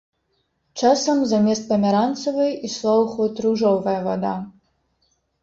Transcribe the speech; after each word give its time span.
Часам 0.83 1.17
замест 1.31 1.63
памяранцавай 1.73 2.49
ішла 2.67 2.93
ў 3.01 3.05
ход 3.13 3.33
ружовая 3.49 3.95
вада. 4.09 4.35